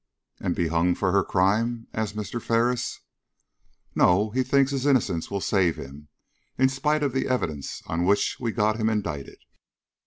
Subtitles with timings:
[0.39, 2.41] "And be hung for her crime?" asked Mr.
[2.41, 3.01] Ferris.
[3.93, 6.07] "No; he thinks his innocence will save him,
[6.57, 9.37] in spite of the evidence on which we got him indicted."